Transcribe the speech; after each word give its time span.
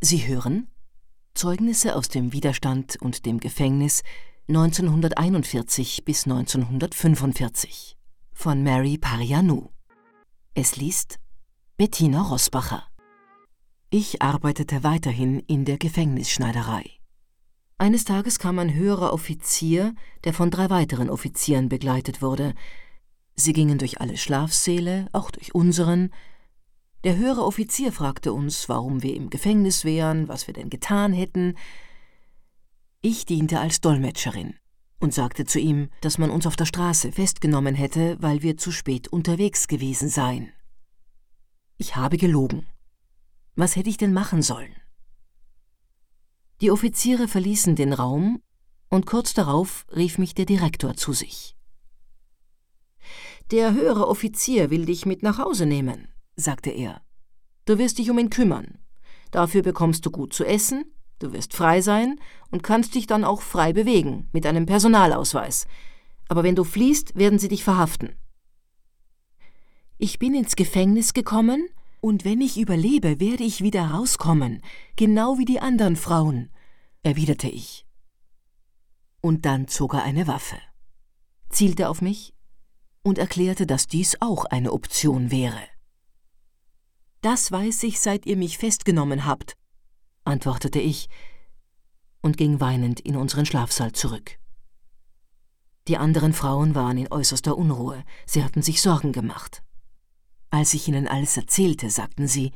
Sie 0.00 0.28
hören 0.28 0.68
Zeugnisse 1.34 1.96
aus 1.96 2.08
dem 2.08 2.32
Widerstand 2.32 3.02
und 3.02 3.26
dem 3.26 3.40
Gefängnis 3.40 4.04
1941 4.46 6.04
bis 6.04 6.24
1945 6.24 7.96
von 8.32 8.62
Mary 8.62 8.96
Parianou. 8.96 9.70
Es 10.54 10.76
liest 10.76 11.18
Bettina 11.76 12.22
Rosbacher. 12.22 12.84
Ich 13.90 14.22
arbeitete 14.22 14.84
weiterhin 14.84 15.40
in 15.40 15.64
der 15.64 15.78
Gefängnisschneiderei. 15.78 16.88
Eines 17.76 18.04
Tages 18.04 18.38
kam 18.38 18.60
ein 18.60 18.72
höherer 18.72 19.12
Offizier, 19.12 19.96
der 20.22 20.32
von 20.32 20.52
drei 20.52 20.70
weiteren 20.70 21.10
Offizieren 21.10 21.68
begleitet 21.68 22.22
wurde. 22.22 22.54
Sie 23.34 23.52
gingen 23.52 23.78
durch 23.78 24.00
alle 24.00 24.16
Schlafsäle, 24.16 25.08
auch 25.12 25.32
durch 25.32 25.56
unseren. 25.56 26.10
Der 27.04 27.16
höhere 27.16 27.44
Offizier 27.44 27.92
fragte 27.92 28.32
uns, 28.32 28.68
warum 28.68 29.02
wir 29.02 29.14
im 29.14 29.30
Gefängnis 29.30 29.84
wären, 29.84 30.26
was 30.26 30.46
wir 30.46 30.54
denn 30.54 30.68
getan 30.68 31.12
hätten. 31.12 31.56
Ich 33.00 33.24
diente 33.24 33.60
als 33.60 33.80
Dolmetscherin 33.80 34.54
und 34.98 35.14
sagte 35.14 35.44
zu 35.44 35.60
ihm, 35.60 35.90
dass 36.00 36.18
man 36.18 36.30
uns 36.30 36.46
auf 36.46 36.56
der 36.56 36.64
Straße 36.64 37.12
festgenommen 37.12 37.76
hätte, 37.76 38.16
weil 38.20 38.42
wir 38.42 38.56
zu 38.56 38.72
spät 38.72 39.06
unterwegs 39.08 39.68
gewesen 39.68 40.08
seien. 40.08 40.52
Ich 41.76 41.94
habe 41.94 42.16
gelogen. 42.16 42.66
Was 43.54 43.76
hätte 43.76 43.90
ich 43.90 43.96
denn 43.96 44.12
machen 44.12 44.42
sollen? 44.42 44.74
Die 46.60 46.72
Offiziere 46.72 47.28
verließen 47.28 47.76
den 47.76 47.92
Raum, 47.92 48.42
und 48.88 49.06
kurz 49.06 49.34
darauf 49.34 49.86
rief 49.94 50.18
mich 50.18 50.34
der 50.34 50.46
Direktor 50.46 50.96
zu 50.96 51.12
sich. 51.12 51.56
Der 53.52 53.72
höhere 53.72 54.08
Offizier 54.08 54.70
will 54.70 54.86
dich 54.86 55.06
mit 55.06 55.22
nach 55.22 55.38
Hause 55.38 55.66
nehmen, 55.66 56.08
sagte 56.38 56.70
er. 56.70 57.02
Du 57.66 57.78
wirst 57.78 57.98
dich 57.98 58.10
um 58.10 58.18
ihn 58.18 58.30
kümmern. 58.30 58.78
Dafür 59.30 59.62
bekommst 59.62 60.06
du 60.06 60.10
gut 60.10 60.32
zu 60.32 60.44
essen, 60.44 60.84
du 61.18 61.32
wirst 61.32 61.52
frei 61.52 61.82
sein 61.82 62.18
und 62.50 62.62
kannst 62.62 62.94
dich 62.94 63.06
dann 63.06 63.24
auch 63.24 63.42
frei 63.42 63.72
bewegen 63.72 64.28
mit 64.32 64.46
einem 64.46 64.64
Personalausweis. 64.64 65.66
Aber 66.28 66.42
wenn 66.44 66.56
du 66.56 66.64
fliehst, 66.64 67.16
werden 67.16 67.38
sie 67.38 67.48
dich 67.48 67.64
verhaften. 67.64 68.14
Ich 69.98 70.18
bin 70.18 70.34
ins 70.34 70.56
Gefängnis 70.56 71.12
gekommen, 71.12 71.68
und 72.00 72.24
wenn 72.24 72.40
ich 72.40 72.58
überlebe, 72.58 73.18
werde 73.18 73.42
ich 73.42 73.60
wieder 73.60 73.86
rauskommen, 73.86 74.62
genau 74.94 75.36
wie 75.38 75.44
die 75.44 75.58
anderen 75.58 75.96
Frauen, 75.96 76.50
erwiderte 77.02 77.48
ich. 77.48 77.84
Und 79.20 79.44
dann 79.44 79.66
zog 79.66 79.94
er 79.94 80.04
eine 80.04 80.28
Waffe, 80.28 80.56
zielte 81.50 81.88
auf 81.88 82.00
mich 82.00 82.32
und 83.02 83.18
erklärte, 83.18 83.66
dass 83.66 83.88
dies 83.88 84.16
auch 84.20 84.44
eine 84.44 84.72
Option 84.72 85.32
wäre. 85.32 85.60
Das 87.20 87.50
weiß 87.50 87.82
ich, 87.82 88.00
seit 88.00 88.26
ihr 88.26 88.36
mich 88.36 88.58
festgenommen 88.58 89.24
habt, 89.24 89.56
antwortete 90.24 90.80
ich 90.80 91.08
und 92.20 92.36
ging 92.36 92.60
weinend 92.60 93.00
in 93.00 93.16
unseren 93.16 93.46
Schlafsaal 93.46 93.92
zurück. 93.92 94.38
Die 95.88 95.96
anderen 95.96 96.32
Frauen 96.32 96.74
waren 96.74 96.98
in 96.98 97.10
äußerster 97.10 97.56
Unruhe, 97.56 98.04
sie 98.26 98.44
hatten 98.44 98.62
sich 98.62 98.82
Sorgen 98.82 99.12
gemacht. 99.12 99.62
Als 100.50 100.74
ich 100.74 100.86
ihnen 100.86 101.08
alles 101.08 101.36
erzählte, 101.36 101.90
sagten 101.90 102.28
sie 102.28 102.52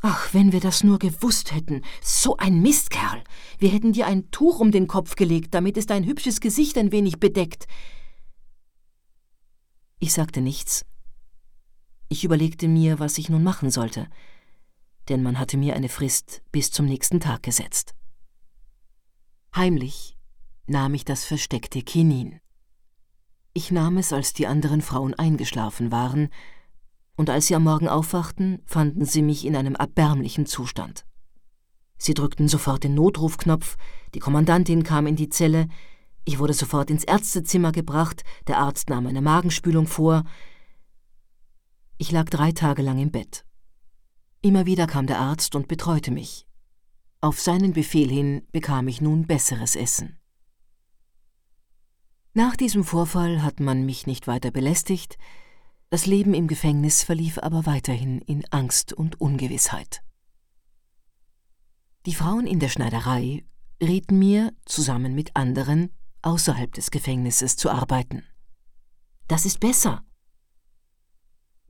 Ach, 0.00 0.32
wenn 0.32 0.52
wir 0.52 0.60
das 0.60 0.84
nur 0.84 1.00
gewusst 1.00 1.52
hätten. 1.52 1.82
So 2.00 2.36
ein 2.36 2.62
Mistkerl. 2.62 3.24
Wir 3.58 3.70
hätten 3.70 3.92
dir 3.92 4.06
ein 4.06 4.30
Tuch 4.30 4.60
um 4.60 4.70
den 4.70 4.86
Kopf 4.86 5.16
gelegt, 5.16 5.54
damit 5.54 5.76
es 5.76 5.86
dein 5.86 6.04
hübsches 6.04 6.40
Gesicht 6.40 6.78
ein 6.78 6.92
wenig 6.92 7.18
bedeckt. 7.18 7.66
Ich 9.98 10.12
sagte 10.12 10.40
nichts. 10.40 10.84
Ich 12.08 12.24
überlegte 12.24 12.68
mir, 12.68 12.98
was 12.98 13.18
ich 13.18 13.28
nun 13.28 13.42
machen 13.42 13.70
sollte, 13.70 14.08
denn 15.08 15.22
man 15.22 15.38
hatte 15.38 15.56
mir 15.56 15.74
eine 15.74 15.88
Frist 15.88 16.42
bis 16.52 16.70
zum 16.70 16.86
nächsten 16.86 17.20
Tag 17.20 17.42
gesetzt. 17.42 17.94
Heimlich 19.54 20.16
nahm 20.66 20.94
ich 20.94 21.04
das 21.04 21.24
versteckte 21.24 21.82
Kinin. 21.82 22.40
Ich 23.52 23.70
nahm 23.70 23.98
es, 23.98 24.12
als 24.12 24.32
die 24.32 24.46
anderen 24.46 24.82
Frauen 24.82 25.14
eingeschlafen 25.14 25.90
waren, 25.90 26.28
und 27.16 27.30
als 27.30 27.48
sie 27.48 27.56
am 27.56 27.64
Morgen 27.64 27.88
aufwachten, 27.88 28.62
fanden 28.64 29.04
sie 29.04 29.22
mich 29.22 29.44
in 29.44 29.56
einem 29.56 29.74
erbärmlichen 29.74 30.46
Zustand. 30.46 31.04
Sie 31.98 32.14
drückten 32.14 32.46
sofort 32.46 32.84
den 32.84 32.94
Notrufknopf, 32.94 33.76
die 34.14 34.20
Kommandantin 34.20 34.84
kam 34.84 35.06
in 35.08 35.16
die 35.16 35.28
Zelle, 35.28 35.66
ich 36.24 36.38
wurde 36.38 36.52
sofort 36.52 36.90
ins 36.90 37.04
Ärztezimmer 37.04 37.72
gebracht, 37.72 38.22
der 38.46 38.58
Arzt 38.58 38.90
nahm 38.90 39.06
eine 39.06 39.22
Magenspülung 39.22 39.86
vor. 39.86 40.24
Ich 41.98 42.12
lag 42.12 42.30
drei 42.30 42.52
Tage 42.52 42.82
lang 42.82 42.98
im 42.98 43.10
Bett. 43.10 43.44
Immer 44.40 44.66
wieder 44.66 44.86
kam 44.86 45.08
der 45.08 45.18
Arzt 45.18 45.56
und 45.56 45.66
betreute 45.66 46.12
mich. 46.12 46.46
Auf 47.20 47.40
seinen 47.40 47.72
Befehl 47.72 48.08
hin 48.08 48.46
bekam 48.52 48.86
ich 48.86 49.00
nun 49.00 49.26
besseres 49.26 49.74
Essen. 49.74 50.18
Nach 52.34 52.54
diesem 52.54 52.84
Vorfall 52.84 53.42
hat 53.42 53.58
man 53.58 53.84
mich 53.84 54.06
nicht 54.06 54.28
weiter 54.28 54.52
belästigt, 54.52 55.18
das 55.90 56.06
Leben 56.06 56.34
im 56.34 56.46
Gefängnis 56.46 57.02
verlief 57.02 57.38
aber 57.38 57.66
weiterhin 57.66 58.20
in 58.20 58.44
Angst 58.50 58.92
und 58.92 59.20
Ungewissheit. 59.20 60.02
Die 62.06 62.14
Frauen 62.14 62.46
in 62.46 62.60
der 62.60 62.68
Schneiderei 62.68 63.44
rieten 63.82 64.18
mir, 64.18 64.52
zusammen 64.66 65.14
mit 65.16 65.34
anderen, 65.34 65.90
außerhalb 66.22 66.72
des 66.72 66.92
Gefängnisses 66.92 67.56
zu 67.56 67.70
arbeiten. 67.70 68.22
Das 69.26 69.44
ist 69.44 69.58
besser. 69.58 70.04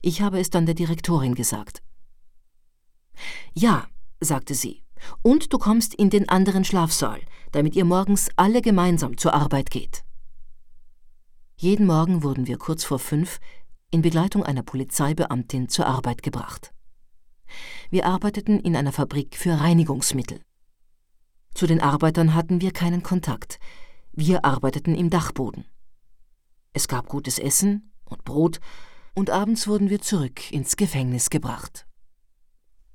Ich 0.01 0.21
habe 0.21 0.39
es 0.39 0.49
dann 0.49 0.65
der 0.65 0.75
Direktorin 0.75 1.35
gesagt. 1.35 1.81
Ja, 3.53 3.87
sagte 4.21 4.55
sie, 4.55 4.83
und 5.21 5.51
du 5.53 5.57
kommst 5.57 5.93
in 5.93 6.09
den 6.09 6.29
anderen 6.29 6.63
Schlafsaal, 6.63 7.21
damit 7.51 7.75
ihr 7.75 7.85
morgens 7.85 8.29
alle 8.35 8.61
gemeinsam 8.61 9.17
zur 9.17 9.33
Arbeit 9.33 9.71
geht. 9.71 10.03
Jeden 11.57 11.85
Morgen 11.85 12.23
wurden 12.23 12.47
wir 12.47 12.57
kurz 12.57 12.85
vor 12.85 12.99
fünf 12.99 13.39
in 13.91 14.01
Begleitung 14.01 14.43
einer 14.43 14.63
Polizeibeamtin 14.63 15.67
zur 15.67 15.87
Arbeit 15.87 16.23
gebracht. 16.23 16.73
Wir 17.89 18.05
arbeiteten 18.05 18.59
in 18.59 18.75
einer 18.75 18.93
Fabrik 18.93 19.35
für 19.35 19.59
Reinigungsmittel. 19.59 20.41
Zu 21.53 21.67
den 21.67 21.81
Arbeitern 21.81 22.35
hatten 22.35 22.61
wir 22.61 22.71
keinen 22.71 23.03
Kontakt. 23.03 23.59
Wir 24.13 24.45
arbeiteten 24.45 24.95
im 24.95 25.09
Dachboden. 25.09 25.65
Es 26.71 26.87
gab 26.87 27.09
gutes 27.09 27.39
Essen 27.39 27.91
und 28.05 28.23
Brot, 28.23 28.59
und 29.15 29.29
abends 29.29 29.67
wurden 29.67 29.89
wir 29.89 30.01
zurück 30.01 30.51
ins 30.51 30.77
Gefängnis 30.77 31.29
gebracht. 31.29 31.85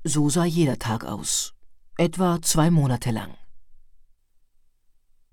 So 0.04 0.28
sah 0.28 0.44
jeder 0.44 0.78
Tag 0.78 1.04
aus, 1.04 1.54
etwa 1.96 2.40
zwei 2.42 2.70
Monate 2.70 3.10
lang. 3.10 3.34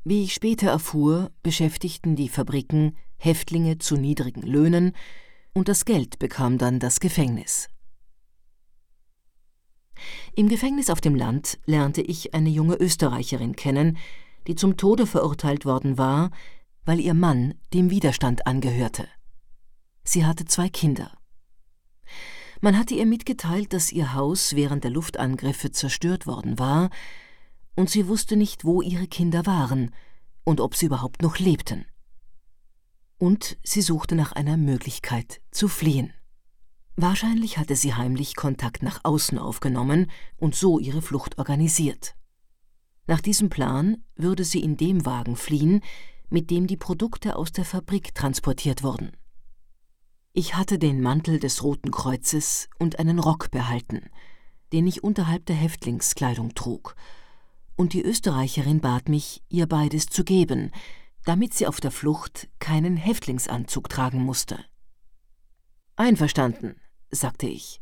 Wie 0.03 0.23
ich 0.23 0.33
später 0.33 0.69
erfuhr, 0.69 1.31
beschäftigten 1.43 2.15
die 2.15 2.29
Fabriken 2.29 2.97
Häftlinge 3.17 3.77
zu 3.77 3.97
niedrigen 3.97 4.41
Löhnen, 4.41 4.93
und 5.53 5.67
das 5.67 5.85
Geld 5.85 6.17
bekam 6.17 6.57
dann 6.57 6.79
das 6.79 6.99
Gefängnis. 6.99 7.67
Im 10.35 10.47
Gefängnis 10.49 10.89
auf 10.89 11.01
dem 11.01 11.15
Land 11.15 11.59
lernte 11.65 12.01
ich 12.01 12.33
eine 12.33 12.49
junge 12.49 12.75
Österreicherin 12.75 13.55
kennen, 13.55 13.97
die 14.47 14.55
zum 14.55 14.77
Tode 14.77 15.05
verurteilt 15.05 15.65
worden 15.65 15.97
war, 15.97 16.31
weil 16.85 16.99
ihr 16.99 17.13
Mann 17.13 17.53
dem 17.73 17.91
Widerstand 17.91 18.47
angehörte. 18.47 19.07
Sie 20.03 20.25
hatte 20.25 20.45
zwei 20.45 20.69
Kinder. 20.69 21.17
Man 22.61 22.77
hatte 22.77 22.93
ihr 22.93 23.05
mitgeteilt, 23.05 23.73
dass 23.73 23.91
ihr 23.91 24.13
Haus 24.13 24.55
während 24.55 24.83
der 24.83 24.91
Luftangriffe 24.91 25.71
zerstört 25.71 26.27
worden 26.27 26.59
war, 26.59 26.89
und 27.75 27.89
sie 27.89 28.07
wusste 28.07 28.35
nicht, 28.35 28.65
wo 28.65 28.81
ihre 28.81 29.07
Kinder 29.07 29.45
waren 29.45 29.91
und 30.43 30.59
ob 30.59 30.75
sie 30.75 30.87
überhaupt 30.87 31.21
noch 31.21 31.39
lebten 31.39 31.85
und 33.21 33.57
sie 33.63 33.83
suchte 33.83 34.15
nach 34.15 34.31
einer 34.31 34.57
Möglichkeit 34.57 35.41
zu 35.51 35.67
fliehen. 35.67 36.11
Wahrscheinlich 36.95 37.59
hatte 37.59 37.75
sie 37.75 37.93
heimlich 37.93 38.35
Kontakt 38.35 38.81
nach 38.81 39.01
außen 39.03 39.37
aufgenommen 39.37 40.09
und 40.37 40.55
so 40.55 40.79
ihre 40.79 41.03
Flucht 41.03 41.37
organisiert. 41.37 42.15
Nach 43.05 43.21
diesem 43.21 43.49
Plan 43.49 44.03
würde 44.15 44.43
sie 44.43 44.61
in 44.61 44.75
dem 44.75 45.05
Wagen 45.05 45.35
fliehen, 45.35 45.81
mit 46.29 46.49
dem 46.49 46.65
die 46.65 46.77
Produkte 46.77 47.35
aus 47.35 47.51
der 47.51 47.65
Fabrik 47.65 48.15
transportiert 48.15 48.81
wurden. 48.81 49.11
Ich 50.33 50.55
hatte 50.55 50.79
den 50.79 51.01
Mantel 51.01 51.39
des 51.39 51.61
Roten 51.61 51.91
Kreuzes 51.91 52.69
und 52.79 52.99
einen 52.99 53.19
Rock 53.19 53.51
behalten, 53.51 54.09
den 54.71 54.87
ich 54.87 55.03
unterhalb 55.03 55.45
der 55.45 55.57
Häftlingskleidung 55.57 56.55
trug, 56.55 56.95
und 57.75 57.91
die 57.91 58.01
Österreicherin 58.01 58.79
bat 58.79 59.09
mich, 59.09 59.43
ihr 59.49 59.67
beides 59.67 60.05
zu 60.05 60.23
geben, 60.23 60.71
damit 61.25 61.53
sie 61.53 61.67
auf 61.67 61.81
der 61.81 61.91
Flucht 61.91 62.47
keinen 62.59 62.95
Häftlingsanzug 62.95 63.89
tragen 63.89 64.23
musste. 64.23 64.63
Einverstanden, 65.97 66.79
sagte 67.09 67.47
ich. 67.47 67.81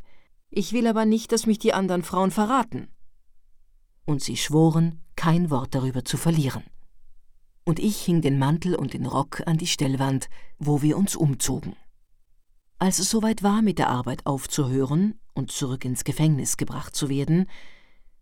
Ich 0.50 0.74
will 0.74 0.88
aber 0.88 1.06
nicht, 1.06 1.32
dass 1.32 1.46
mich 1.46 1.60
die 1.60 1.74
anderen 1.74 2.02
Frauen 2.02 2.32
verraten. 2.32 2.88
Und 4.06 4.24
sie 4.24 4.38
schworen, 4.38 5.04
kein 5.16 5.52
Wort 5.52 5.76
darüber 5.76 6.04
zu 6.04 6.18
verlieren. 6.18 6.64
Und 7.64 7.78
ich 7.78 8.02
hing 8.02 8.22
den 8.22 8.40
Mantel 8.40 8.74
und 8.74 8.94
den 8.94 9.06
Rock 9.06 9.44
an 9.46 9.58
die 9.58 9.68
Stellwand, 9.68 10.30
wo 10.58 10.82
wir 10.82 10.98
uns 10.98 11.16
umzogen. 11.16 11.76
Als 12.82 12.98
es 13.00 13.10
soweit 13.10 13.44
war, 13.44 13.62
mit 13.62 13.78
der 13.78 13.90
Arbeit 13.90 14.26
aufzuhören 14.26 15.20
und 15.34 15.52
zurück 15.52 15.84
ins 15.84 16.06
Gefängnis 16.06 16.56
gebracht 16.56 16.96
zu 16.96 17.10
werden, 17.10 17.46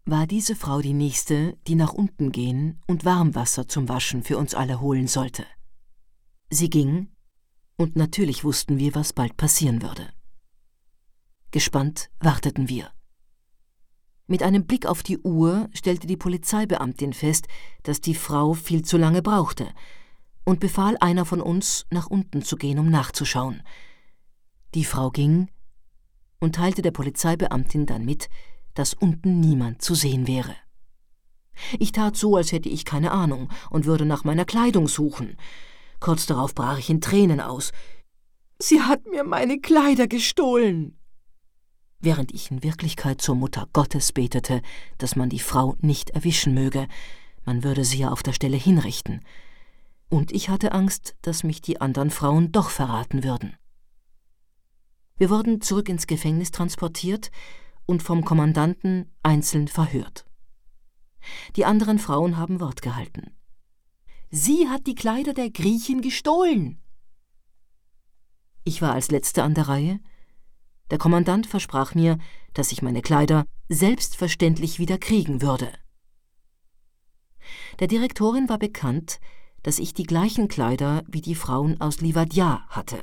war 0.04 0.26
diese 0.26 0.56
Frau 0.56 0.82
die 0.82 0.94
nächste, 0.94 1.56
die 1.68 1.76
nach 1.76 1.94
unten 1.94 2.32
gehen 2.32 2.82
und 2.88 3.06
Warmwasser 3.06 3.68
zum 3.68 3.88
Waschen 3.88 4.24
für 4.24 4.38
uns 4.38 4.56
alle 4.56 4.82
holen 4.82 5.08
sollte. 5.08 5.46
Sie 6.50 6.72
ging, 6.72 7.10
und 7.76 7.96
natürlich 7.96 8.44
wussten 8.44 8.80
wir, 8.80 8.96
was 8.96 9.14
bald 9.14 9.38
passieren 9.38 9.84
würde. 9.84 10.10
Gespannt 11.52 12.10
warteten 12.20 12.68
wir. 12.68 12.92
Mit 14.26 14.42
einem 14.42 14.66
Blick 14.66 14.88
auf 14.88 15.04
die 15.04 15.20
Uhr 15.20 15.70
stellte 15.74 16.08
die 16.08 16.18
Polizeibeamtin 16.18 17.14
fest, 17.14 17.48
dass 17.84 18.02
die 18.02 18.16
Frau 18.16 18.54
viel 18.54 18.84
zu 18.84 18.98
lange 18.98 19.22
brauchte, 19.22 19.68
und 20.46 20.60
befahl 20.62 20.98
einer 21.00 21.26
von 21.26 21.42
uns, 21.42 21.86
nach 21.92 22.08
unten 22.08 22.42
zu 22.42 22.56
gehen, 22.56 22.80
um 22.80 22.90
nachzuschauen. 22.90 23.62
Die 24.78 24.86
Frau 24.86 25.10
ging 25.10 25.50
und 26.40 26.54
teilte 26.54 26.84
der 26.84 26.92
Polizeibeamtin 26.92 27.88
dann 27.88 28.06
mit, 28.06 28.30
dass 28.76 28.94
unten 28.94 29.40
niemand 29.40 29.82
zu 29.82 29.96
sehen 29.96 30.28
wäre. 30.28 30.56
Ich 31.80 31.94
tat 31.94 32.16
so, 32.16 32.36
als 32.36 32.52
hätte 32.52 32.70
ich 32.70 32.86
keine 32.86 33.10
Ahnung 33.10 33.50
und 33.72 33.86
würde 33.86 34.06
nach 34.06 34.24
meiner 34.24 34.46
Kleidung 34.46 34.88
suchen. 34.88 35.36
Kurz 36.00 36.28
darauf 36.28 36.54
brach 36.54 36.78
ich 36.78 36.92
in 36.92 37.02
Tränen 37.02 37.42
aus. 37.42 37.72
Sie 38.60 38.80
hat 38.80 39.08
mir 39.08 39.24
meine 39.24 39.60
Kleider 39.60 40.08
gestohlen. 40.08 40.96
Während 42.00 42.32
ich 42.32 42.52
in 42.52 42.62
Wirklichkeit 42.62 43.20
zur 43.20 43.34
Mutter 43.34 43.68
Gottes 43.74 44.12
betete, 44.12 44.62
dass 45.00 45.16
man 45.16 45.30
die 45.30 45.40
Frau 45.40 45.76
nicht 45.80 46.12
erwischen 46.12 46.54
möge, 46.54 46.88
man 47.46 47.64
würde 47.64 47.84
sie 47.84 47.98
ja 47.98 48.12
auf 48.12 48.22
der 48.22 48.34
Stelle 48.34 48.58
hinrichten. 48.58 49.22
Und 50.08 50.32
ich 50.32 50.50
hatte 50.50 50.72
Angst, 50.72 51.16
dass 51.24 51.44
mich 51.44 51.64
die 51.64 51.82
anderen 51.82 52.12
Frauen 52.12 52.52
doch 52.52 52.70
verraten 52.70 53.24
würden. 53.24 53.58
Wir 55.18 55.30
wurden 55.32 55.62
zurück 55.62 55.90
ins 55.90 56.08
Gefängnis 56.08 56.52
transportiert 56.52 57.32
und 57.86 58.04
vom 58.04 58.24
Kommandanten 58.24 59.12
einzeln 59.24 59.68
verhört. 59.68 60.26
Die 61.56 61.66
anderen 61.66 62.00
Frauen 62.00 62.38
haben 62.38 62.60
Wort 62.60 62.82
gehalten. 62.82 63.32
Sie 64.30 64.68
hat 64.70 64.86
die 64.86 64.96
Kleider 64.96 65.34
der 65.34 65.50
Griechen 65.50 66.02
gestohlen. 66.02 66.80
Ich 68.64 68.82
war 68.82 68.94
als 68.94 69.10
Letzte 69.10 69.44
an 69.44 69.54
der 69.54 69.68
Reihe. 69.68 70.00
Der 70.92 70.98
Kommandant 70.98 71.48
versprach 71.48 71.96
mir, 71.96 72.18
dass 72.54 72.72
ich 72.72 72.82
meine 72.82 73.02
Kleider 73.02 73.46
selbstverständlich 73.70 74.80
wieder 74.80 74.98
kriegen 74.98 75.42
würde. 75.42 75.72
Der 77.80 77.88
Direktorin 77.88 78.50
war 78.50 78.60
bekannt, 78.60 79.20
dass 79.64 79.80
ich 79.80 79.94
die 79.94 80.04
gleichen 80.04 80.48
Kleider 80.48 81.04
wie 81.08 81.22
die 81.22 81.36
Frauen 81.36 81.82
aus 81.82 82.02
Livadja 82.02 82.66
hatte 82.70 83.00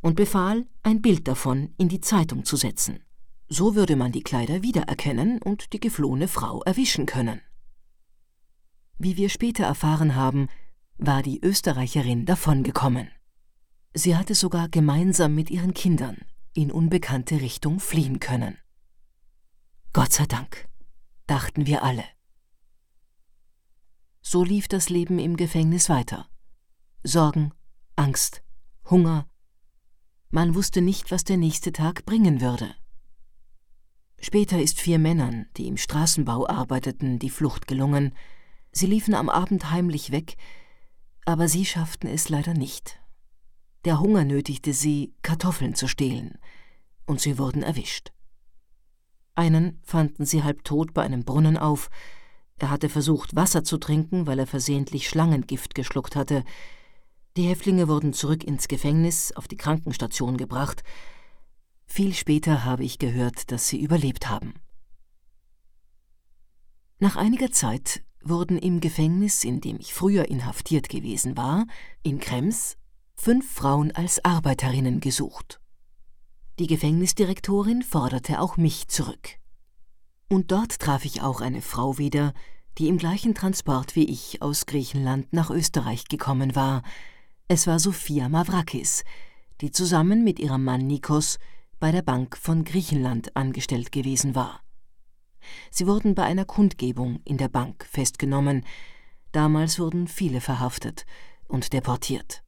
und 0.00 0.16
befahl, 0.16 0.66
ein 0.82 1.02
Bild 1.02 1.28
davon 1.28 1.74
in 1.76 1.88
die 1.88 2.00
Zeitung 2.00 2.44
zu 2.44 2.56
setzen. 2.56 3.00
So 3.48 3.74
würde 3.74 3.96
man 3.96 4.12
die 4.12 4.22
Kleider 4.22 4.62
wiedererkennen 4.62 5.40
und 5.40 5.72
die 5.72 5.80
geflohene 5.80 6.28
Frau 6.28 6.62
erwischen 6.62 7.06
können. 7.06 7.40
Wie 8.98 9.16
wir 9.16 9.28
später 9.28 9.64
erfahren 9.64 10.14
haben, 10.14 10.48
war 10.98 11.22
die 11.22 11.40
Österreicherin 11.40 12.26
davongekommen. 12.26 13.08
Sie 13.94 14.16
hatte 14.16 14.34
sogar 14.34 14.68
gemeinsam 14.68 15.34
mit 15.34 15.50
ihren 15.50 15.72
Kindern 15.72 16.18
in 16.52 16.70
unbekannte 16.72 17.40
Richtung 17.40 17.80
fliehen 17.80 18.20
können. 18.20 18.58
Gott 19.92 20.12
sei 20.12 20.26
Dank, 20.26 20.68
dachten 21.26 21.66
wir 21.66 21.82
alle. 21.82 22.04
So 24.20 24.44
lief 24.44 24.68
das 24.68 24.90
Leben 24.90 25.18
im 25.18 25.36
Gefängnis 25.36 25.88
weiter. 25.88 26.28
Sorgen, 27.02 27.52
Angst, 27.96 28.42
Hunger. 28.90 29.28
Man 30.30 30.54
wusste 30.54 30.82
nicht, 30.82 31.10
was 31.10 31.24
der 31.24 31.38
nächste 31.38 31.72
Tag 31.72 32.04
bringen 32.04 32.40
würde. 32.40 32.74
Später 34.20 34.60
ist 34.60 34.80
vier 34.80 34.98
Männern, 34.98 35.46
die 35.56 35.68
im 35.68 35.76
Straßenbau 35.76 36.46
arbeiteten, 36.48 37.18
die 37.18 37.30
Flucht 37.30 37.66
gelungen. 37.66 38.14
Sie 38.72 38.86
liefen 38.86 39.14
am 39.14 39.30
Abend 39.30 39.70
heimlich 39.70 40.10
weg, 40.10 40.36
aber 41.24 41.48
sie 41.48 41.64
schafften 41.64 42.08
es 42.08 42.28
leider 42.28 42.52
nicht. 42.52 43.00
Der 43.84 44.00
Hunger 44.00 44.24
nötigte 44.24 44.72
sie, 44.72 45.14
Kartoffeln 45.22 45.74
zu 45.74 45.88
stehlen, 45.88 46.38
und 47.06 47.20
sie 47.20 47.38
wurden 47.38 47.62
erwischt. 47.62 48.12
Einen 49.34 49.78
fanden 49.84 50.26
sie 50.26 50.42
halb 50.42 50.64
tot 50.64 50.92
bei 50.92 51.04
einem 51.04 51.24
Brunnen 51.24 51.56
auf. 51.56 51.90
Er 52.58 52.70
hatte 52.70 52.88
versucht, 52.88 53.36
Wasser 53.36 53.62
zu 53.62 53.78
trinken, 53.78 54.26
weil 54.26 54.40
er 54.40 54.48
versehentlich 54.48 55.08
Schlangengift 55.08 55.76
geschluckt 55.76 56.16
hatte. 56.16 56.44
Die 57.38 57.46
Häftlinge 57.46 57.86
wurden 57.86 58.12
zurück 58.12 58.42
ins 58.42 58.66
Gefängnis 58.66 59.30
auf 59.30 59.46
die 59.46 59.56
Krankenstation 59.56 60.36
gebracht, 60.36 60.82
viel 61.86 62.12
später 62.12 62.64
habe 62.64 62.82
ich 62.82 62.98
gehört, 62.98 63.52
dass 63.52 63.68
sie 63.68 63.80
überlebt 63.80 64.28
haben. 64.28 64.54
Nach 66.98 67.14
einiger 67.14 67.52
Zeit 67.52 68.02
wurden 68.24 68.58
im 68.58 68.80
Gefängnis, 68.80 69.44
in 69.44 69.60
dem 69.60 69.78
ich 69.78 69.94
früher 69.94 70.28
inhaftiert 70.28 70.88
gewesen 70.88 71.36
war, 71.36 71.66
in 72.02 72.18
Krems, 72.18 72.76
fünf 73.14 73.48
Frauen 73.48 73.92
als 73.92 74.24
Arbeiterinnen 74.24 74.98
gesucht. 74.98 75.60
Die 76.58 76.66
Gefängnisdirektorin 76.66 77.82
forderte 77.82 78.40
auch 78.40 78.56
mich 78.56 78.88
zurück. 78.88 79.36
Und 80.28 80.50
dort 80.50 80.80
traf 80.80 81.04
ich 81.04 81.22
auch 81.22 81.40
eine 81.40 81.62
Frau 81.62 81.98
wieder, 81.98 82.34
die 82.78 82.88
im 82.88 82.98
gleichen 82.98 83.36
Transport 83.36 83.94
wie 83.94 84.10
ich 84.10 84.42
aus 84.42 84.66
Griechenland 84.66 85.32
nach 85.32 85.50
Österreich 85.50 86.06
gekommen 86.08 86.56
war. 86.56 86.82
Es 87.50 87.66
war 87.66 87.78
Sophia 87.78 88.28
Mavrakis, 88.28 89.04
die 89.62 89.70
zusammen 89.70 90.22
mit 90.22 90.38
ihrem 90.38 90.64
Mann 90.64 90.86
Nikos 90.86 91.38
bei 91.80 91.90
der 91.90 92.02
Bank 92.02 92.36
von 92.36 92.62
Griechenland 92.62 93.34
angestellt 93.36 93.90
gewesen 93.90 94.34
war. 94.34 94.60
Sie 95.70 95.86
wurden 95.86 96.14
bei 96.14 96.24
einer 96.24 96.44
Kundgebung 96.44 97.20
in 97.24 97.38
der 97.38 97.48
Bank 97.48 97.86
festgenommen. 97.90 98.66
Damals 99.32 99.78
wurden 99.78 100.08
viele 100.08 100.42
verhaftet 100.42 101.06
und 101.46 101.72
deportiert. 101.72 102.42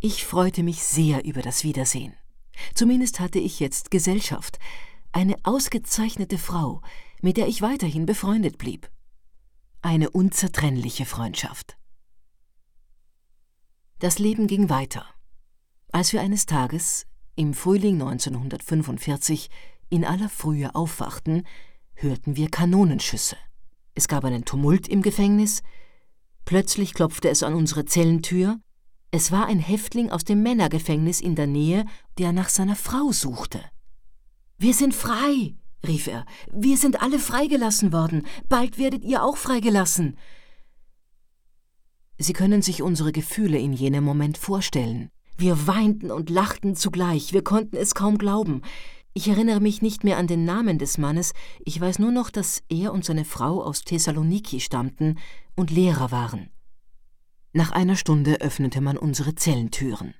Ich 0.00 0.24
freute 0.24 0.64
mich 0.64 0.82
sehr 0.82 1.24
über 1.24 1.42
das 1.42 1.62
Wiedersehen. 1.62 2.14
Zumindest 2.74 3.20
hatte 3.20 3.38
ich 3.38 3.60
jetzt 3.60 3.92
Gesellschaft, 3.92 4.58
eine 5.12 5.36
ausgezeichnete 5.44 6.36
Frau, 6.36 6.82
mit 7.20 7.36
der 7.36 7.46
ich 7.46 7.62
weiterhin 7.62 8.06
befreundet 8.06 8.58
blieb. 8.58 8.90
Eine 9.82 10.10
unzertrennliche 10.10 11.06
Freundschaft. 11.06 11.76
Das 14.02 14.18
Leben 14.18 14.48
ging 14.48 14.68
weiter. 14.68 15.06
Als 15.92 16.12
wir 16.12 16.22
eines 16.22 16.44
Tages 16.44 17.06
im 17.36 17.54
Frühling 17.54 18.02
1945 18.02 19.48
in 19.90 20.04
aller 20.04 20.28
Frühe 20.28 20.74
aufwachten, 20.74 21.46
hörten 21.94 22.34
wir 22.34 22.50
Kanonenschüsse. 22.50 23.36
Es 23.94 24.08
gab 24.08 24.24
einen 24.24 24.44
Tumult 24.44 24.88
im 24.88 25.02
Gefängnis. 25.02 25.62
Plötzlich 26.44 26.94
klopfte 26.94 27.28
es 27.28 27.44
an 27.44 27.54
unsere 27.54 27.84
Zellentür. 27.84 28.58
Es 29.12 29.30
war 29.30 29.46
ein 29.46 29.60
Häftling 29.60 30.10
aus 30.10 30.24
dem 30.24 30.42
Männergefängnis 30.42 31.20
in 31.20 31.36
der 31.36 31.46
Nähe, 31.46 31.84
der 32.18 32.32
nach 32.32 32.48
seiner 32.48 32.74
Frau 32.74 33.12
suchte. 33.12 33.60
Wir 34.58 34.74
sind 34.74 34.96
frei, 34.96 35.54
rief 35.86 36.08
er. 36.08 36.26
Wir 36.50 36.76
sind 36.76 37.00
alle 37.02 37.20
freigelassen 37.20 37.92
worden. 37.92 38.26
Bald 38.48 38.78
werdet 38.78 39.04
ihr 39.04 39.22
auch 39.22 39.36
freigelassen. 39.36 40.18
Sie 42.22 42.32
können 42.34 42.62
sich 42.62 42.82
unsere 42.82 43.10
Gefühle 43.10 43.58
in 43.58 43.72
jenem 43.72 44.04
Moment 44.04 44.38
vorstellen. 44.38 45.10
Wir 45.36 45.66
weinten 45.66 46.12
und 46.12 46.30
lachten 46.30 46.76
zugleich, 46.76 47.32
wir 47.32 47.42
konnten 47.42 47.76
es 47.76 47.96
kaum 47.96 48.16
glauben. 48.16 48.62
Ich 49.12 49.26
erinnere 49.26 49.60
mich 49.60 49.82
nicht 49.82 50.04
mehr 50.04 50.18
an 50.18 50.28
den 50.28 50.44
Namen 50.44 50.78
des 50.78 50.98
Mannes, 50.98 51.32
ich 51.64 51.80
weiß 51.80 51.98
nur 51.98 52.12
noch, 52.12 52.30
dass 52.30 52.62
er 52.68 52.92
und 52.92 53.04
seine 53.04 53.24
Frau 53.24 53.62
aus 53.62 53.82
Thessaloniki 53.82 54.60
stammten 54.60 55.18
und 55.56 55.72
Lehrer 55.72 56.12
waren. 56.12 56.50
Nach 57.52 57.72
einer 57.72 57.96
Stunde 57.96 58.40
öffnete 58.40 58.80
man 58.80 58.96
unsere 58.96 59.34
Zellentüren. 59.34 60.14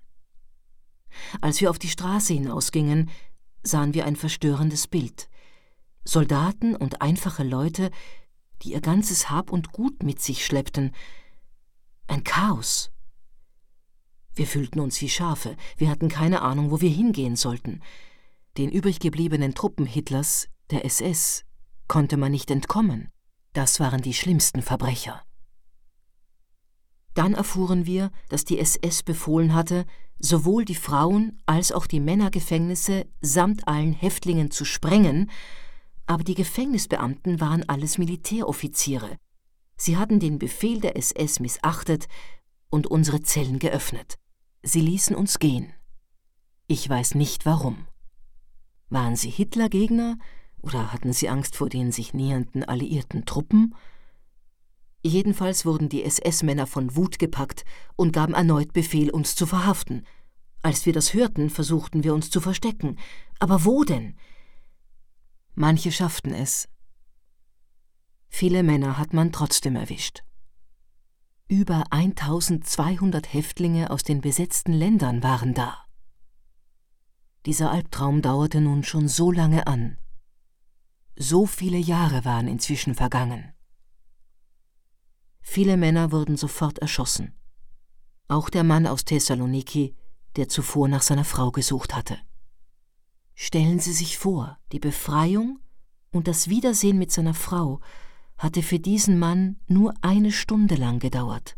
Als 1.41 1.61
wir 1.61 1.71
auf 1.71 1.79
die 1.79 1.89
Straße 1.89 2.35
hinausgingen, 2.35 3.11
sahen 3.63 3.95
wir 3.95 4.07
ein 4.07 4.17
verstörendes 4.17 4.89
Bild. 4.89 5.29
Soldaten 6.05 6.75
und 6.75 7.01
einfache 7.01 7.45
Leute, 7.45 7.91
die 8.63 8.73
ihr 8.73 8.81
ganzes 8.81 9.31
Hab 9.31 9.53
und 9.53 9.71
Gut 9.71 10.03
mit 10.03 10.21
sich 10.21 10.45
schleppten. 10.45 10.93
Ein 12.07 12.25
Chaos. 12.25 12.91
Wir 14.35 14.47
fühlten 14.47 14.81
uns 14.81 15.01
wie 15.01 15.09
Schafe, 15.09 15.57
wir 15.77 15.91
hatten 15.91 16.09
keine 16.09 16.43
Ahnung, 16.43 16.71
wo 16.71 16.81
wir 16.81 16.91
hingehen 16.91 17.37
sollten. 17.37 17.83
Den 18.57 18.71
übrig 18.71 18.99
gebliebenen 18.99 19.55
Truppen 19.55 19.87
Hitlers, 19.87 20.49
der 20.71 20.85
SS, 20.85 21.45
konnte 21.89 22.17
man 22.17 22.33
nicht 22.33 22.51
entkommen. 22.51 23.11
Das 23.53 23.81
waren 23.81 24.01
die 24.01 24.15
schlimmsten 24.15 24.63
Verbrecher. 24.63 25.23
Dann 27.15 27.35
erfuhren 27.35 27.85
wir, 27.85 28.11
dass 28.31 28.45
die 28.45 28.59
SS 28.59 29.03
befohlen 29.03 29.55
hatte, 29.55 29.85
sowohl 30.19 30.65
die 30.65 30.75
Frauen 30.75 31.43
als 31.45 31.73
auch 31.73 31.87
die 31.87 32.01
Männergefängnisse 32.01 33.07
samt 33.21 33.69
allen 33.69 33.93
Häftlingen 33.93 34.51
zu 34.51 34.65
sprengen, 34.65 35.31
aber 36.07 36.25
die 36.25 36.35
Gefängnisbeamten 36.35 37.41
waren 37.41 37.69
alles 37.69 37.99
Militäroffiziere. 37.99 39.19
Sie 39.85 39.97
hatten 39.97 40.21
den 40.21 40.39
Befehl 40.39 40.81
der 40.81 40.97
SS 40.97 41.41
missachtet 41.41 42.07
und 42.71 42.87
unsere 42.87 43.21
Zellen 43.23 43.59
geöffnet. 43.59 44.17
Sie 44.63 44.81
ließen 44.81 45.17
uns 45.17 45.41
gehen. 45.41 45.73
Ich 46.69 46.89
weiß 46.89 47.17
nicht 47.17 47.47
warum. 47.47 47.89
Waren 48.91 49.17
sie 49.17 49.29
Hitlergegner 49.29 50.19
Oder 50.61 50.93
hatten 50.93 51.13
sie 51.13 51.29
Angst 51.29 51.57
vor 51.57 51.69
den 51.69 51.91
sich 51.91 52.15
nähernden 52.15 52.63
alliierten 52.63 53.25
Truppen? 53.25 53.75
Jedenfalls 55.03 55.67
wurden 55.67 55.89
die 55.89 56.05
SS-Männer 56.05 56.69
von 56.69 56.95
Wut 56.95 57.19
gepackt 57.19 57.65
und 57.97 58.13
gaben 58.13 58.35
erneut 58.35 58.73
Befehl, 58.73 59.11
uns 59.11 59.35
zu 59.35 59.47
verhaften. 59.47 60.07
Als 60.63 60.87
wir 60.87 60.93
das 60.93 61.13
hörten, 61.13 61.51
versuchten 61.51 62.05
wir 62.05 62.15
uns 62.15 62.31
zu 62.31 62.41
verstecken. 62.41 63.01
Aber 63.41 63.65
wo 63.65 63.83
denn? 63.83 64.15
Manche 65.57 65.91
schafften 65.91 66.33
es. 66.33 66.69
Viele 68.35 68.63
Männer 68.63 68.99
hat 68.99 69.13
man 69.13 69.31
trotzdem 69.31 69.77
erwischt. 69.77 70.25
Über 71.49 71.85
1200 71.93 73.33
Häftlinge 73.33 73.91
aus 73.91 74.03
den 74.03 74.23
besetzten 74.23 74.73
Ländern 74.73 75.23
waren 75.23 75.53
da. 75.55 75.85
Dieser 77.45 77.71
Albtraum 77.71 78.23
dauerte 78.23 78.61
nun 78.61 78.83
schon 78.85 79.07
so 79.07 79.31
lange 79.31 79.67
an. 79.67 79.99
So 81.15 81.45
viele 81.47 81.77
Jahre 81.77 82.25
waren 82.25 82.49
inzwischen 82.49 82.95
vergangen. 82.95 83.53
Viele 85.43 85.77
Männer 85.77 86.11
wurden 86.11 86.37
sofort 86.37 86.79
erschossen. 86.79 87.39
Auch 88.29 88.49
der 88.49 88.65
Mann 88.65 88.87
aus 88.87 89.05
Thessaloniki, 89.05 89.95
der 90.37 90.49
zuvor 90.49 90.89
nach 90.89 91.03
seiner 91.03 91.27
Frau 91.27 91.53
gesucht 91.53 91.95
hatte. 91.95 92.19
Stellen 93.35 93.79
Sie 93.79 93.93
sich 93.93 94.17
vor, 94.19 94.59
die 94.73 94.81
Befreiung 94.81 95.61
und 96.11 96.27
das 96.29 96.49
Wiedersehen 96.49 96.99
mit 96.99 97.13
seiner 97.13 97.35
Frau 97.35 97.81
hatte 98.43 98.63
für 98.63 98.81
diesen 98.81 99.21
Mann 99.21 99.57
nur 99.69 99.95
eine 100.01 100.33
Stunde 100.33 100.75
lang 100.75 100.99
gedauert. 100.99 101.57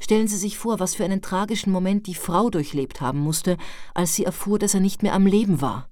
Stellen 0.00 0.26
Sie 0.26 0.36
sich 0.36 0.58
vor, 0.58 0.80
was 0.80 0.96
für 0.96 1.04
einen 1.04 1.22
tragischen 1.22 1.70
Moment 1.70 2.08
die 2.08 2.16
Frau 2.16 2.50
durchlebt 2.50 3.00
haben 3.00 3.20
musste, 3.20 3.56
als 3.94 4.14
sie 4.14 4.24
erfuhr, 4.24 4.58
dass 4.58 4.74
er 4.74 4.80
nicht 4.80 5.02
mehr 5.02 5.14
am 5.14 5.26
Leben 5.26 5.60
war. 5.60 5.88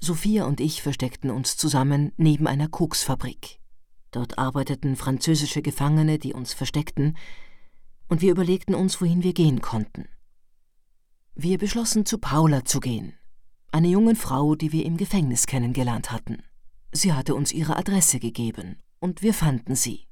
Sophia 0.00 0.44
und 0.44 0.60
ich 0.60 0.82
versteckten 0.82 1.30
uns 1.30 1.56
zusammen 1.56 2.12
neben 2.16 2.46
einer 2.46 2.68
Koksfabrik. 2.68 3.60
Dort 4.12 4.38
arbeiteten 4.38 4.96
französische 4.96 5.60
Gefangene, 5.60 6.18
die 6.18 6.32
uns 6.32 6.54
versteckten, 6.54 7.16
und 8.08 8.22
wir 8.22 8.30
überlegten 8.30 8.74
uns, 8.74 9.00
wohin 9.00 9.22
wir 9.22 9.34
gehen 9.34 9.60
konnten. 9.60 10.06
Wir 11.34 11.58
beschlossen, 11.58 12.06
zu 12.06 12.18
Paula 12.18 12.64
zu 12.64 12.80
gehen, 12.80 13.14
eine 13.72 13.88
junge 13.88 14.14
Frau, 14.14 14.54
die 14.54 14.72
wir 14.72 14.86
im 14.86 14.96
Gefängnis 14.96 15.46
kennengelernt 15.46 16.12
hatten. 16.12 16.44
Sie 16.96 17.12
hatte 17.12 17.34
uns 17.34 17.50
ihre 17.50 17.76
Adresse 17.76 18.20
gegeben, 18.20 18.80
und 19.00 19.20
wir 19.20 19.34
fanden 19.34 19.74
sie. 19.74 20.06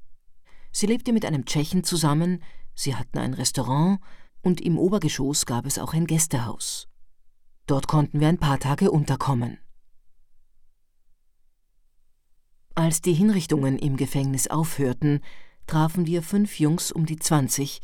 Sie 0.72 0.86
lebte 0.86 1.12
mit 1.12 1.24
einem 1.24 1.46
Tschechen 1.46 1.84
zusammen, 1.84 2.42
sie 2.74 2.96
hatten 2.96 3.18
ein 3.18 3.34
Restaurant, 3.34 4.00
und 4.42 4.60
im 4.60 4.76
Obergeschoss 4.78 5.46
gab 5.46 5.64
es 5.64 5.78
auch 5.78 5.94
ein 5.94 6.08
Gästehaus. 6.08 6.88
Dort 7.66 7.86
konnten 7.86 8.18
wir 8.18 8.26
ein 8.26 8.38
paar 8.38 8.58
Tage 8.58 8.90
unterkommen. 8.90 9.58
Als 12.74 13.00
die 13.00 13.14
Hinrichtungen 13.14 13.78
im 13.78 13.96
Gefängnis 13.96 14.48
aufhörten, 14.48 15.20
trafen 15.68 16.06
wir 16.06 16.20
fünf 16.22 16.58
Jungs 16.58 16.90
um 16.90 17.06
die 17.06 17.18
zwanzig, 17.18 17.80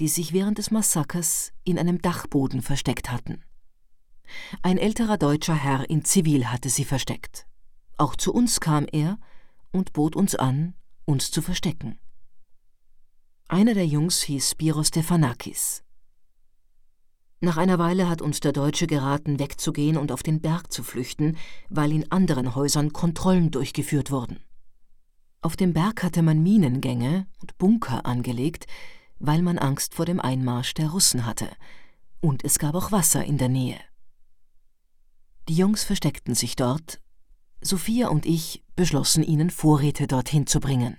die 0.00 0.08
sich 0.08 0.32
während 0.32 0.58
des 0.58 0.72
Massakers 0.72 1.52
in 1.62 1.78
einem 1.78 2.02
Dachboden 2.02 2.62
versteckt 2.62 3.12
hatten. 3.12 3.44
Ein 4.62 4.78
älterer 4.78 5.18
deutscher 5.18 5.54
Herr 5.54 5.88
in 5.88 6.04
Zivil 6.04 6.50
hatte 6.50 6.68
sie 6.68 6.84
versteckt. 6.84 7.46
Auch 8.00 8.16
zu 8.16 8.32
uns 8.32 8.60
kam 8.60 8.86
er 8.90 9.18
und 9.72 9.92
bot 9.92 10.16
uns 10.16 10.34
an, 10.34 10.72
uns 11.04 11.30
zu 11.30 11.42
verstecken. 11.42 11.98
Einer 13.46 13.74
der 13.74 13.86
Jungs 13.86 14.22
hieß 14.22 14.52
Spiros 14.52 14.88
Stefanakis. 14.88 15.84
Nach 17.40 17.58
einer 17.58 17.78
Weile 17.78 18.08
hat 18.08 18.22
uns 18.22 18.40
der 18.40 18.52
Deutsche 18.52 18.86
geraten, 18.86 19.38
wegzugehen 19.38 19.98
und 19.98 20.12
auf 20.12 20.22
den 20.22 20.40
Berg 20.40 20.72
zu 20.72 20.82
flüchten, 20.82 21.36
weil 21.68 21.92
in 21.92 22.10
anderen 22.10 22.54
Häusern 22.54 22.94
Kontrollen 22.94 23.50
durchgeführt 23.50 24.10
wurden. 24.10 24.40
Auf 25.42 25.56
dem 25.56 25.74
Berg 25.74 26.02
hatte 26.02 26.22
man 26.22 26.42
Minengänge 26.42 27.26
und 27.42 27.58
Bunker 27.58 28.06
angelegt, 28.06 28.66
weil 29.18 29.42
man 29.42 29.58
Angst 29.58 29.92
vor 29.92 30.06
dem 30.06 30.20
Einmarsch 30.20 30.72
der 30.72 30.88
Russen 30.88 31.26
hatte, 31.26 31.50
und 32.20 32.44
es 32.46 32.58
gab 32.58 32.74
auch 32.74 32.92
Wasser 32.92 33.26
in 33.26 33.36
der 33.36 33.50
Nähe. 33.50 33.78
Die 35.50 35.54
Jungs 35.54 35.84
versteckten 35.84 36.34
sich 36.34 36.56
dort, 36.56 36.98
Sophia 37.62 38.08
und 38.08 38.24
ich 38.24 38.64
beschlossen 38.74 39.22
ihnen 39.22 39.50
Vorräte 39.50 40.06
dorthin 40.06 40.46
zu 40.46 40.60
bringen. 40.60 40.96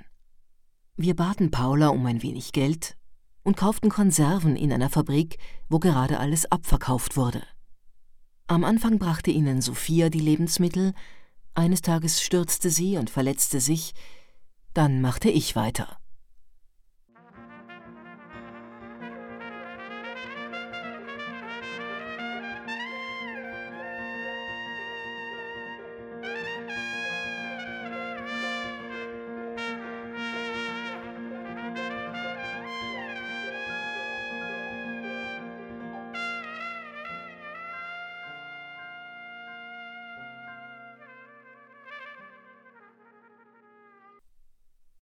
Wir 0.95 1.15
baten 1.15 1.49
Paula 1.49 1.87
um 1.87 2.05
ein 2.05 2.21
wenig 2.21 2.51
Geld 2.51 2.97
und 3.43 3.57
kauften 3.57 3.89
Konserven 3.89 4.55
in 4.55 4.71
einer 4.71 4.89
Fabrik, 4.89 5.37
wo 5.69 5.79
gerade 5.79 6.19
alles 6.19 6.51
abverkauft 6.51 7.17
wurde. 7.17 7.41
Am 8.47 8.63
Anfang 8.63 8.99
brachte 8.99 9.31
ihnen 9.31 9.61
Sophia 9.61 10.09
die 10.09 10.19
Lebensmittel, 10.19 10.93
eines 11.53 11.81
Tages 11.81 12.21
stürzte 12.21 12.69
sie 12.69 12.97
und 12.97 13.09
verletzte 13.09 13.59
sich, 13.59 13.93
dann 14.73 15.01
machte 15.01 15.29
ich 15.29 15.55
weiter. 15.55 16.00